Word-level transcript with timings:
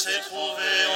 s'est 0.00 0.20
trouvé 0.30 0.89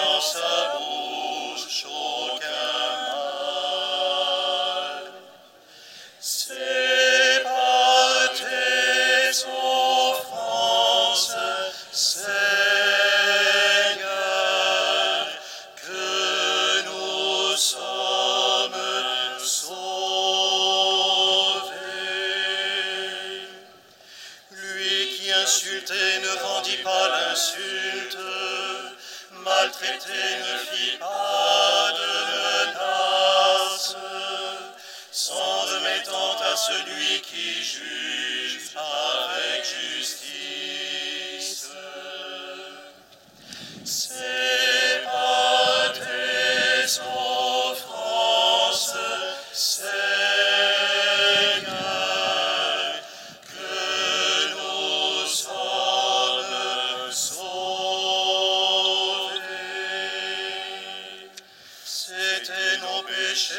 était 62.37 62.79
nos 62.81 63.03
péchés 63.03 63.55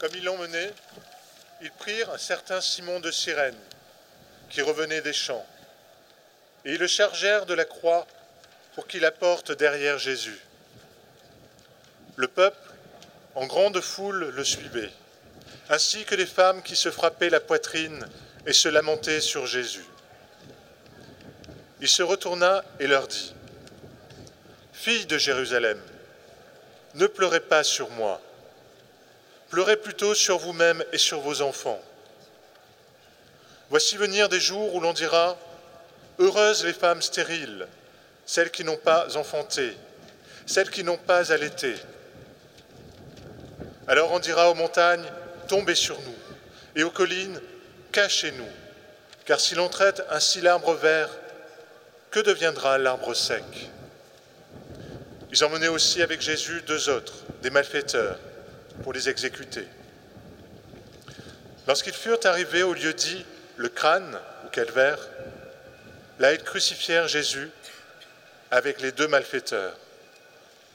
Comme 0.00 0.14
ils 0.14 0.24
l'ont 0.24 0.38
mené, 0.38 0.70
ils 1.60 1.70
prirent 1.70 2.10
un 2.10 2.18
certain 2.18 2.62
Simon 2.62 3.00
de 3.00 3.10
Cyrène, 3.10 3.58
qui 4.48 4.62
revenait 4.62 5.02
des 5.02 5.12
champs, 5.12 5.44
et 6.64 6.72
ils 6.72 6.80
le 6.80 6.86
chargèrent 6.86 7.44
de 7.44 7.52
la 7.52 7.66
croix 7.66 8.06
pour 8.74 8.86
qu'il 8.86 9.04
apporte 9.04 9.52
derrière 9.52 9.98
Jésus. 9.98 10.40
Le 12.16 12.28
peuple, 12.28 12.70
en 13.34 13.46
grande 13.46 13.78
foule, 13.82 14.30
le 14.30 14.42
suivait, 14.42 14.90
ainsi 15.68 16.04
que 16.04 16.14
les 16.14 16.26
femmes 16.26 16.62
qui 16.62 16.76
se 16.76 16.90
frappaient 16.90 17.28
la 17.28 17.40
poitrine 17.40 18.08
et 18.46 18.54
se 18.54 18.70
lamentaient 18.70 19.20
sur 19.20 19.46
Jésus. 19.46 19.84
Il 21.82 21.88
se 21.88 22.02
retourna 22.02 22.64
et 22.78 22.86
leur 22.86 23.06
dit, 23.06 23.34
Filles 24.72 25.04
de 25.04 25.18
Jérusalem, 25.18 25.80
ne 26.94 27.06
pleurez 27.06 27.40
pas 27.40 27.64
sur 27.64 27.90
moi, 27.90 28.18
Pleurez 29.50 29.76
plutôt 29.76 30.14
sur 30.14 30.38
vous-même 30.38 30.84
et 30.92 30.98
sur 30.98 31.20
vos 31.20 31.42
enfants. 31.42 31.80
Voici 33.68 33.96
venir 33.96 34.28
des 34.28 34.38
jours 34.38 34.74
où 34.74 34.80
l'on 34.80 34.92
dira 34.92 35.36
Heureuses 36.20 36.64
les 36.64 36.72
femmes 36.72 37.02
stériles, 37.02 37.66
celles 38.26 38.52
qui 38.52 38.62
n'ont 38.62 38.76
pas 38.76 39.16
enfanté, 39.16 39.76
celles 40.46 40.70
qui 40.70 40.84
n'ont 40.84 40.98
pas 40.98 41.32
allaité. 41.32 41.74
Alors 43.88 44.12
on 44.12 44.20
dira 44.20 44.50
aux 44.50 44.54
montagnes 44.54 45.06
Tombez 45.48 45.74
sur 45.74 46.00
nous, 46.00 46.14
et 46.76 46.84
aux 46.84 46.90
collines 46.90 47.40
Cachez-nous, 47.90 48.48
car 49.24 49.40
si 49.40 49.56
l'on 49.56 49.68
traite 49.68 50.04
ainsi 50.10 50.40
l'arbre 50.40 50.74
vert, 50.74 51.10
que 52.12 52.20
deviendra 52.20 52.78
l'arbre 52.78 53.14
sec? 53.14 53.42
Ils 55.32 55.44
emmenaient 55.44 55.66
aussi 55.66 56.02
avec 56.02 56.20
Jésus 56.20 56.62
deux 56.68 56.88
autres, 56.88 57.14
des 57.42 57.50
malfaiteurs, 57.50 58.16
pour 58.82 58.92
les 58.92 59.08
exécuter. 59.08 59.66
Lorsqu'ils 61.66 61.94
furent 61.94 62.24
arrivés 62.24 62.62
au 62.62 62.74
lieu 62.74 62.92
dit 62.92 63.24
le 63.56 63.68
crâne 63.68 64.18
ou 64.44 64.48
calvaire, 64.48 64.98
là 66.18 66.32
ils 66.32 66.42
crucifièrent 66.42 67.08
Jésus 67.08 67.50
avec 68.50 68.80
les 68.80 68.92
deux 68.92 69.06
malfaiteurs, 69.06 69.76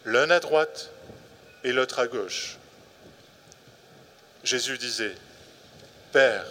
l'un 0.06 0.30
à 0.30 0.40
droite 0.40 0.92
et 1.64 1.74
l'autre 1.74 2.00
à 2.00 2.08
gauche. 2.08 2.58
Jésus 4.44 4.78
disait, 4.78 5.16
Père, 6.12 6.46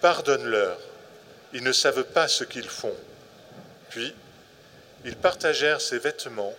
pardonne-leur, 0.00 0.78
ils 1.52 1.62
ne 1.62 1.72
savent 1.72 2.04
pas 2.04 2.26
ce 2.26 2.44
qu'ils 2.44 2.68
font. 2.68 2.96
Puis, 3.90 4.14
ils 5.04 5.16
partagèrent 5.16 5.80
ses 5.80 5.98
vêtements 5.98 6.54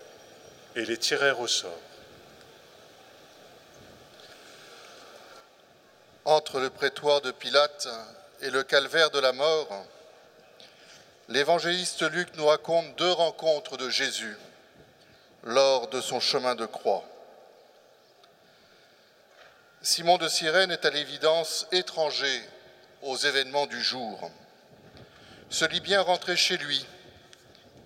et 0.76 0.86
les 0.86 0.98
tirèrent 0.98 1.40
au 1.40 1.48
sort. 1.48 1.82
Entre 6.26 6.60
le 6.60 6.70
prétoire 6.70 7.22
de 7.22 7.32
Pilate 7.32 7.88
et 8.42 8.52
le 8.52 8.62
calvaire 8.62 9.10
de 9.10 9.20
la 9.20 9.34
mort, 9.34 9.86
l'évangéliste 11.30 12.04
Luc 12.04 12.36
nous 12.36 12.46
raconte 12.46 12.96
deux 12.96 13.12
rencontres 13.12 13.76
de 13.78 13.90
Jésus 13.90 14.38
lors 15.44 15.88
de 15.88 16.00
son 16.00 16.20
chemin 16.20 16.54
de 16.54 16.68
croix. 16.68 17.04
Simon 19.82 20.20
de 20.20 20.28
Cyrène 20.28 20.70
est 20.70 20.86
à 20.86 20.92
l'évidence 20.92 21.66
étranger 21.72 22.48
aux 23.02 23.18
événements 23.18 23.66
du 23.66 23.82
jour. 23.82 24.30
Se 25.50 25.66
lit 25.66 25.80
bien 25.80 26.02
rentré 26.02 26.38
chez 26.38 26.58
lui, 26.58 26.86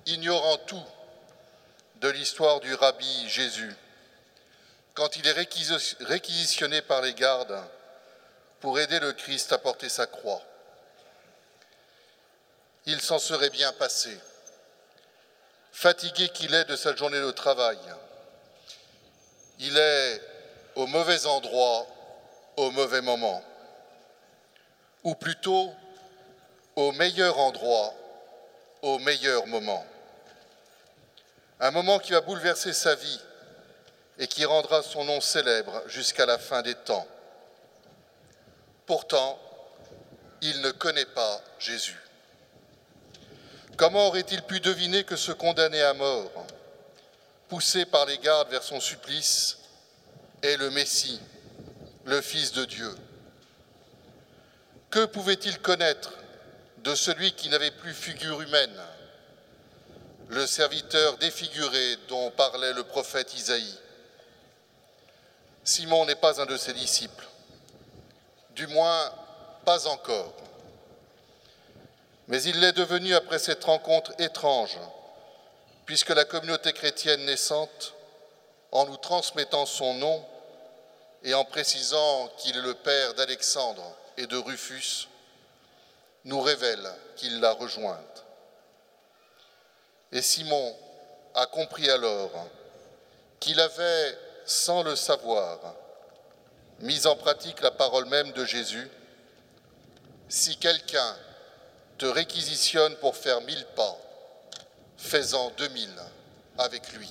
ignorant 0.06 0.58
tout 0.58 0.84
de 2.02 2.10
l'histoire 2.10 2.60
du 2.60 2.74
rabbi 2.74 3.30
Jésus, 3.30 3.74
quand 4.94 5.16
il 5.16 5.26
est 5.26 5.48
réquisitionné 6.02 6.82
par 6.82 7.02
les 7.02 7.14
gardes 7.14 7.64
pour 8.66 8.80
aider 8.80 9.00
le 9.00 9.14
Christ 9.14 9.54
à 9.54 9.60
porter 9.60 9.90
sa 9.90 10.08
croix. 10.08 10.42
Il 12.88 13.00
s'en 13.00 13.20
serait 13.20 13.52
bien 13.52 13.72
passé, 13.74 14.18
fatigué 15.72 16.30
qu'il 16.30 16.52
est 16.52 16.66
de 16.66 16.76
sa 16.76 16.96
journée 16.96 17.22
de 17.22 17.30
travail. 17.30 17.78
Il 19.60 19.78
est 19.78 20.22
au 20.74 20.88
mauvais 20.88 21.28
endroit, 21.28 21.86
au 22.58 22.72
mauvais 22.72 23.02
moment, 23.02 23.44
ou 25.04 25.14
plutôt 25.14 25.72
au 26.76 26.92
meilleur 26.94 27.38
endroit, 27.38 27.94
au 28.82 28.98
meilleur 28.98 29.46
moment. 29.46 29.86
Un 31.60 31.70
moment 31.70 32.00
qui 32.00 32.14
va 32.14 32.22
bouleverser 32.22 32.74
sa 32.74 32.96
vie 32.96 33.22
et 34.18 34.26
qui 34.26 34.44
rendra 34.44 34.82
son 34.82 35.04
nom 35.04 35.22
célèbre 35.22 35.84
jusqu'à 35.86 36.26
la 36.26 36.40
fin 36.40 36.64
des 36.64 36.74
temps. 36.74 37.06
Pourtant, 38.86 39.40
il 40.42 40.62
ne 40.62 40.72
connaît 40.72 41.06
pas 41.06 41.42
Jésus. 41.60 42.00
Comment 43.78 44.08
aurait-il 44.08 44.42
pu 44.44 44.60
deviner 44.60 45.04
que 45.04 45.16
ce 45.16 45.32
condamné 45.32 45.82
à 45.82 45.94
mort, 45.94 46.32
poussé 47.50 47.86
par 47.86 48.06
les 48.06 48.18
gardes 48.20 48.50
vers 48.50 48.64
son 48.64 48.80
supplice, 48.80 49.58
est 50.42 50.58
le 50.58 50.70
Messie, 50.70 51.20
le 52.06 52.22
Fils 52.22 52.52
de 52.52 52.66
Dieu? 52.66 52.96
Que 54.92 55.06
pouvait-il 55.06 55.60
connaître 55.60 56.14
de 56.78 56.96
celui 56.96 57.34
qui 57.34 57.50
n'avait 57.50 57.72
plus 57.72 57.94
figure 57.94 58.42
humaine, 58.42 58.80
le 60.30 60.46
serviteur 60.48 61.18
défiguré 61.18 61.98
dont 62.08 62.32
parlait 62.32 62.74
le 62.74 62.84
prophète 62.84 63.34
Isaïe? 63.34 63.80
Simon 65.64 66.06
n'est 66.06 66.16
pas 66.16 66.40
un 66.40 66.46
de 66.46 66.56
ses 66.56 66.74
disciples. 66.74 67.28
Du 68.56 68.68
moins, 68.68 69.14
pas 69.66 69.86
encore. 69.88 70.34
Mais 72.30 72.42
il 72.44 72.58
l'est 72.62 72.72
devenu 72.72 73.14
après 73.14 73.38
cette 73.38 73.66
rencontre 73.66 74.14
étrange, 74.18 74.78
puisque 75.86 76.12
la 76.12 76.24
communauté 76.24 76.72
chrétienne 76.72 77.26
naissante, 77.26 77.94
en 78.72 78.86
nous 78.86 78.96
transmettant 78.96 79.66
son 79.66 79.94
nom 79.96 80.26
et 81.24 81.34
en 81.34 81.44
précisant 81.44 82.30
qu'il 82.38 82.56
est 82.56 82.62
le 82.62 82.76
père 82.76 83.14
d'Alexandre 83.16 83.84
et 84.16 84.26
de 84.26 84.38
Rufus, 84.38 85.10
nous 86.24 86.40
révèle 86.40 86.90
qu'il 87.18 87.42
l'a 87.42 87.52
rejointe. 87.52 88.24
Et 90.14 90.22
Simon 90.22 90.78
a 91.34 91.46
compris 91.46 91.90
alors 91.90 92.32
qu'il 93.42 93.60
avait, 93.60 94.18
sans 94.46 94.82
le 94.82 94.96
savoir, 94.96 95.60
mise 96.80 97.08
en 97.08 97.16
pratique 97.16 97.62
la 97.62 97.72
parole 97.72 98.06
même 98.06 98.32
de 98.34 98.46
Jésus, 98.46 98.90
si 100.28 100.58
quelqu'un 100.58 101.16
te 101.98 102.06
réquisitionne 102.06 102.96
pour 102.98 103.16
faire 103.16 103.42
mille 103.42 103.66
pas, 103.76 103.98
fais-en 104.98 105.52
deux 105.52 105.70
mille 105.70 106.02
avec 106.58 106.94
lui. 106.94 107.10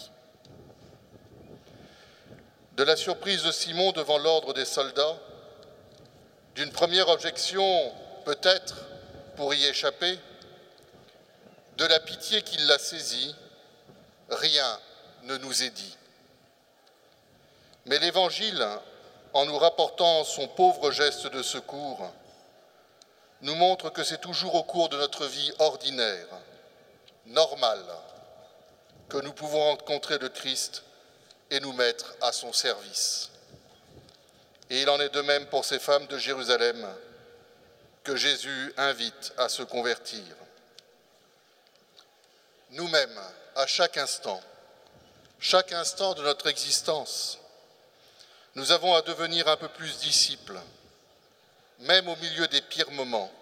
De 2.73 2.83
la 2.83 2.97
surprise 2.97 3.43
de 3.43 3.53
Simon 3.53 3.93
devant 3.93 4.19
l'ordre 4.19 4.53
des 4.53 4.65
soldats, 4.65 5.17
d'une 6.55 6.73
première 6.73 7.09
objection 7.09 7.93
peut-être 8.25 8.77
pour 9.37 9.55
y 9.55 9.65
échapper, 9.65 10.19
de 11.77 11.85
la 11.87 12.01
pitié 12.01 12.43
qui 12.43 12.59
l'a 12.59 12.79
saisi, 12.79 13.35
rien 14.31 14.81
ne 15.25 15.37
nous 15.39 15.63
est 15.63 15.71
dit. 15.71 15.97
Mais 17.87 17.99
l'Évangile 17.99 18.67
en 19.35 19.45
nous 19.47 19.59
rapportant 19.59 20.23
son 20.25 20.47
pauvre 20.47 20.93
geste 20.93 21.27
de 21.27 21.43
secours, 21.43 22.11
nous 23.43 23.57
montre 23.57 23.91
que 23.91 24.05
c'est 24.05 24.21
toujours 24.21 24.55
au 24.55 24.63
cours 24.63 24.89
de 24.89 24.97
notre 24.97 25.27
vie 25.27 25.53
ordinaire, 25.59 26.29
normale, 27.27 27.85
que 29.09 29.19
nous 29.19 29.33
pouvons 29.33 29.63
rencontrer 29.65 30.19
le 30.19 30.29
Christ 30.29 30.85
et 31.51 31.61
nous 31.61 31.73
mettre 31.73 32.15
à 32.21 32.33
son 32.33 32.53
service. 32.53 33.31
Et 34.71 34.81
il 34.83 34.89
en 34.89 35.01
est 35.01 35.13
de 35.13 35.21
même 35.21 35.47
pour 35.47 35.65
ces 35.65 35.81
femmes 35.81 36.07
de 36.07 36.17
Jérusalem 36.17 36.89
que 38.05 38.17
Jésus 38.17 38.73
invite 38.77 39.33
à 39.37 39.49
se 39.49 39.63
convertir. 39.63 40.23
Nous-mêmes, 42.71 43.21
à 43.57 43.67
chaque 43.67 43.99
instant, 43.99 44.41
chaque 45.41 45.73
instant 45.73 46.15
de 46.15 46.23
notre 46.23 46.47
existence, 46.47 47.39
nous 48.55 48.71
avons 48.71 48.95
à 48.95 49.03
devenir 49.03 49.49
un 49.49 49.57
peu 49.57 49.69
plus 49.69 49.99
disciples, 49.99 50.61
même 51.81 52.09
au 52.09 52.17
milieu 52.17 52.47
des 52.49 52.63
pires 52.63 52.91
moments, 52.93 53.33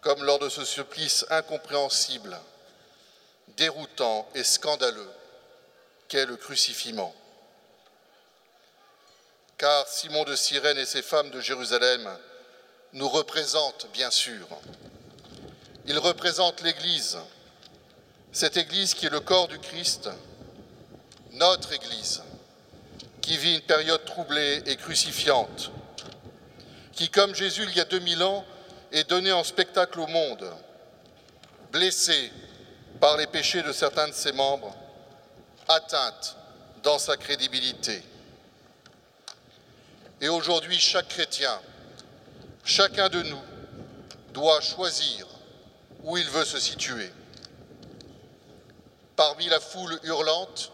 comme 0.00 0.24
lors 0.24 0.40
de 0.40 0.48
ce 0.48 0.64
supplice 0.64 1.24
incompréhensible, 1.30 2.36
déroutant 3.56 4.28
et 4.34 4.42
scandaleux 4.42 5.10
qu'est 6.08 6.26
le 6.26 6.36
crucifiement. 6.36 7.14
Car 9.56 9.86
Simon 9.86 10.24
de 10.24 10.34
Cyrène 10.34 10.78
et 10.78 10.86
ses 10.86 11.02
femmes 11.02 11.30
de 11.30 11.40
Jérusalem 11.40 12.18
nous 12.94 13.08
représentent 13.08 13.86
bien 13.92 14.10
sûr. 14.10 14.48
Ils 15.86 15.98
représentent 15.98 16.62
l'Église, 16.62 17.18
cette 18.32 18.56
Église 18.56 18.94
qui 18.94 19.06
est 19.06 19.10
le 19.10 19.20
corps 19.20 19.46
du 19.46 19.60
Christ, 19.60 20.10
notre 21.30 21.72
Église 21.72 22.22
qui 23.22 23.38
vit 23.38 23.54
une 23.54 23.62
période 23.62 24.04
troublée 24.04 24.62
et 24.66 24.76
crucifiante, 24.76 25.70
qui, 26.92 27.08
comme 27.08 27.34
Jésus 27.34 27.62
il 27.62 27.74
y 27.74 27.80
a 27.80 27.84
2000 27.84 28.22
ans, 28.22 28.44
est 28.90 29.08
donné 29.08 29.32
en 29.32 29.44
spectacle 29.44 30.00
au 30.00 30.06
monde, 30.06 30.52
blessé 31.70 32.30
par 33.00 33.16
les 33.16 33.26
péchés 33.26 33.62
de 33.62 33.72
certains 33.72 34.08
de 34.08 34.12
ses 34.12 34.32
membres, 34.32 34.76
atteinte 35.68 36.36
dans 36.82 36.98
sa 36.98 37.16
crédibilité. 37.16 38.02
Et 40.20 40.28
aujourd'hui, 40.28 40.78
chaque 40.78 41.08
chrétien, 41.08 41.58
chacun 42.64 43.08
de 43.08 43.22
nous, 43.22 43.42
doit 44.32 44.60
choisir 44.60 45.26
où 46.02 46.16
il 46.16 46.28
veut 46.28 46.44
se 46.44 46.58
situer. 46.58 47.10
Parmi 49.16 49.46
la 49.46 49.60
foule 49.60 49.98
hurlante, 50.04 50.72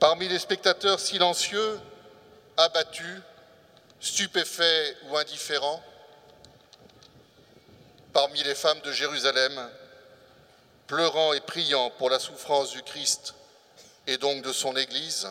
Parmi 0.00 0.28
les 0.28 0.38
spectateurs 0.38 0.98
silencieux, 0.98 1.78
abattus, 2.56 3.20
stupéfaits 4.00 4.96
ou 5.04 5.16
indifférents 5.18 5.82
Parmi 8.14 8.42
les 8.42 8.54
femmes 8.54 8.80
de 8.80 8.90
Jérusalem, 8.90 9.70
pleurant 10.88 11.32
et 11.32 11.40
priant 11.40 11.90
pour 11.90 12.10
la 12.10 12.18
souffrance 12.18 12.70
du 12.70 12.82
Christ 12.82 13.34
et 14.08 14.16
donc 14.16 14.42
de 14.42 14.52
son 14.52 14.74
Église, 14.74 15.28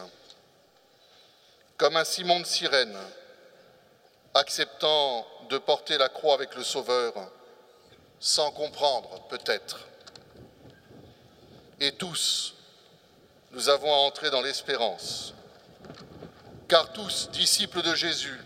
comme 1.76 1.98
un 1.98 2.06
Simon 2.06 2.40
de 2.40 2.46
Cyrène, 2.46 2.98
acceptant 4.34 5.28
de 5.50 5.58
porter 5.58 5.98
la 5.98 6.08
croix 6.08 6.36
avec 6.36 6.56
le 6.56 6.64
Sauveur, 6.64 7.14
sans 8.22 8.52
comprendre 8.52 9.28
peut-être. 9.30 9.80
Et 11.82 11.92
tous, 11.92 12.54
nous 13.52 13.70
avons 13.70 13.92
à 13.92 13.98
entrer 13.98 14.30
dans 14.30 14.42
l'espérance, 14.42 15.34
car 16.68 16.92
tous, 16.94 17.30
disciples 17.32 17.82
de 17.82 17.96
Jésus, 17.96 18.40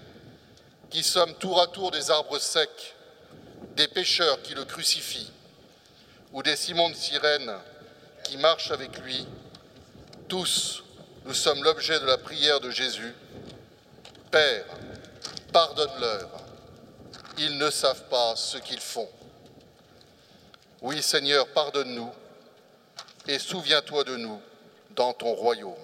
qui 0.90 1.04
sommes 1.04 1.34
tour 1.36 1.60
à 1.62 1.68
tour 1.68 1.92
des 1.92 2.10
arbres 2.10 2.40
secs, 2.40 2.96
des 3.76 3.88
pécheurs 3.88 4.42
qui 4.42 4.54
le 4.54 4.64
crucifient, 4.64 5.32
ou 6.32 6.42
des 6.42 6.56
Simons 6.56 6.90
de 6.90 6.96
Cyrène 6.96 7.54
qui 8.24 8.38
marchent 8.38 8.72
avec 8.72 8.98
lui, 9.00 9.28
tous, 10.28 10.84
nous 11.26 11.34
sommes 11.34 11.64
l'objet 11.64 12.00
de 12.00 12.06
la 12.06 12.18
prière 12.18 12.60
de 12.60 12.70
Jésus. 12.70 13.14
Père, 14.32 14.66
pardonne-leur, 15.52 16.30
ils 17.38 17.58
ne 17.58 17.70
savent 17.70 18.08
pas 18.10 18.36
ce 18.36 18.58
qu'ils 18.58 18.80
font. 18.80 19.10
Oui 20.82 21.02
Seigneur, 21.02 21.48
pardonne-nous 21.50 22.12
et 23.28 23.40
souviens-toi 23.40 24.04
de 24.04 24.18
nous 24.18 24.42
dans 24.96 25.14
ton 25.14 25.34
royaume. 25.34 25.76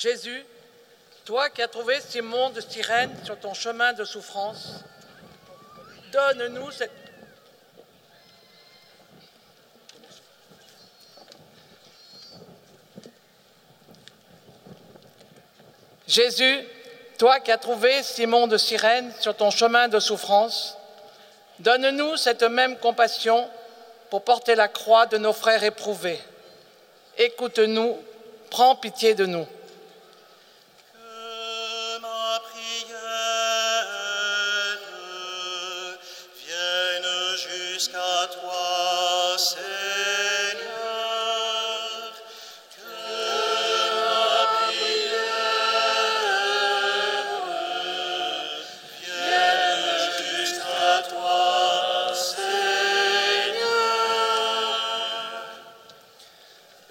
Jésus, 0.00 0.46
toi 1.26 1.50
qui 1.50 1.60
as 1.60 1.68
trouvé 1.68 2.00
Simon 2.00 2.48
de 2.48 2.62
Cyrène 2.62 3.14
sur 3.22 3.38
ton 3.38 3.52
chemin 3.52 3.92
de 3.92 4.04
souffrance, 4.04 4.82
donne-nous 6.12 6.70
cette... 6.70 6.90
Jésus, 16.06 16.64
toi 17.18 17.38
qui 17.38 17.52
as 17.52 17.58
trouvé 17.58 18.02
Simon 18.02 18.48
de 18.48 18.56
Cyrène 18.56 19.12
sur 19.20 19.36
ton 19.36 19.50
chemin 19.50 19.86
de 19.86 20.00
souffrance, 20.00 20.76
donne-nous 21.60 22.16
cette 22.16 22.42
même 22.42 22.76
compassion 22.78 23.48
pour 24.10 24.24
porter 24.24 24.56
la 24.56 24.66
croix 24.66 25.06
de 25.06 25.18
nos 25.18 25.32
frères 25.32 25.62
éprouvés. 25.62 26.18
Écoute-nous, 27.16 27.96
prends 28.50 28.74
pitié 28.74 29.14
de 29.14 29.26
nous. 29.26 29.46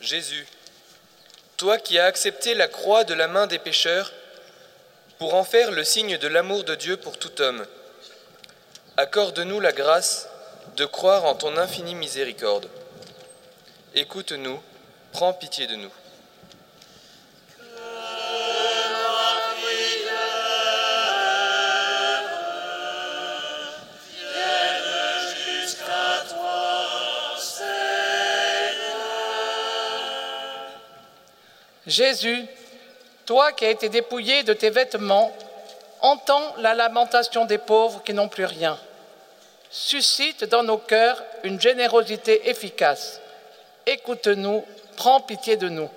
Jésus, 0.09 0.47
toi 1.55 1.77
qui 1.77 1.99
as 1.99 2.05
accepté 2.05 2.55
la 2.55 2.67
croix 2.67 3.03
de 3.03 3.13
la 3.13 3.27
main 3.27 3.45
des 3.45 3.59
pécheurs 3.59 4.11
pour 5.19 5.35
en 5.35 5.43
faire 5.43 5.69
le 5.69 5.83
signe 5.83 6.17
de 6.17 6.27
l'amour 6.27 6.63
de 6.63 6.73
Dieu 6.73 6.97
pour 6.97 7.19
tout 7.19 7.39
homme, 7.43 7.63
accorde-nous 8.97 9.59
la 9.59 9.71
grâce 9.71 10.27
de 10.77 10.85
croire 10.85 11.25
en 11.25 11.35
ton 11.35 11.55
infinie 11.57 11.93
miséricorde. 11.93 12.67
Écoute-nous, 13.93 14.59
prends 15.11 15.33
pitié 15.33 15.67
de 15.67 15.75
nous. 15.75 15.91
Jésus, 31.89 32.46
toi 33.25 33.51
qui 33.51 33.65
as 33.65 33.72
été 33.72 33.89
dépouillé 33.89 34.43
de 34.43 34.53
tes 34.53 34.69
vêtements, 34.69 35.36
entends 36.01 36.55
la 36.60 36.74
lamentation 36.74 37.46
des 37.46 37.58
pauvres 37.58 38.03
qui 38.03 38.13
n'ont 38.13 38.29
plus 38.29 38.46
rien. 38.46 38.79
Suscite 39.72 40.46
dans 40.46 40.63
nos 40.63 40.77
cœurs 40.77 41.22
une 41.43 41.60
générosité 41.60 42.50
efficace. 42.50 43.19
Écoute-nous, 43.86 44.63
prends 44.98 45.22
pitié 45.22 45.58
de 45.58 45.69
nous. 45.69 45.89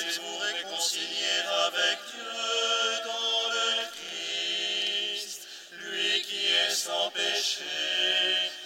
Laissez-vous 0.00 0.38
réconcilier 0.38 1.42
avec 1.66 1.98
Dieu 2.10 3.04
dans 3.04 3.50
le 3.52 3.68
Christ. 3.92 5.46
Lui 5.72 6.22
qui 6.22 6.46
est 6.46 6.70
sans 6.70 7.10
péché, 7.10 7.64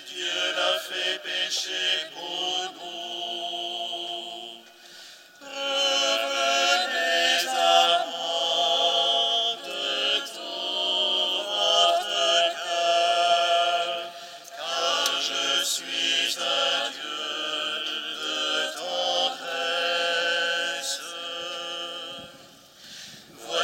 Dieu 0.06 0.32
l'a 0.56 0.78
fait 0.78 1.18
pécher 1.22 1.93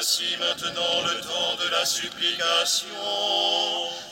Voici 0.01 0.35
maintenant 0.39 1.03
le 1.03 1.21
temps 1.21 1.63
de 1.63 1.69
la 1.69 1.85
supplication. 1.85 2.87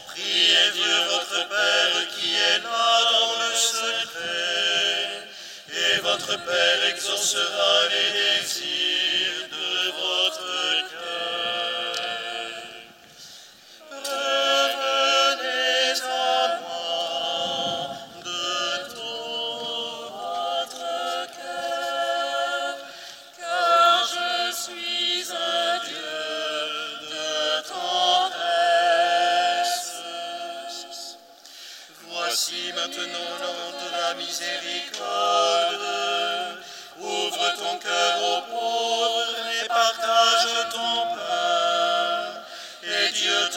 Priez 0.08 0.70
Dieu 0.74 0.96
votre 1.12 1.48
Père 1.48 2.08
qui 2.14 2.34
est 2.34 2.58
là 2.62 3.10
dans 3.10 3.32
le 3.40 3.54
secret, 3.56 5.24
et 5.72 6.00
votre 6.02 6.36
Père 6.44 6.84
exaucera 6.90 7.88
les 7.88 8.10
désirs 8.42 8.67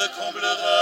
comblera 0.10 0.80